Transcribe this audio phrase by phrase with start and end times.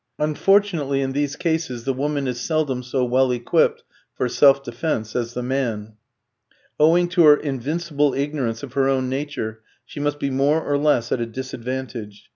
[0.17, 3.83] Unfortunately, in these cases the woman is seldom so well equipped
[4.15, 5.93] for self defence as the man.
[6.79, 11.11] Owing to her invincible ignorance of her own nature, she must be more or less
[11.11, 12.29] at a disadvantage.